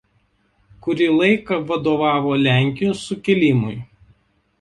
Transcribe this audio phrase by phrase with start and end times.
[0.85, 3.75] Kurį laiką vadovavo Lenkijos sukilimui.